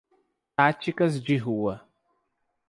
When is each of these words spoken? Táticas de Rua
Táticas 0.55 1.21
de 1.21 1.37
Rua 1.37 1.87